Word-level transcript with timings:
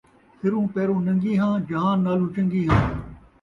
سروں 0.39 0.65
پیروں 0.73 0.99
نن٘گی 1.05 1.33
ہاں، 1.41 1.55
جہان 1.67 1.97
نالوں 2.05 2.29
چن٘ڳی 2.35 2.61
ہاں 2.69 2.83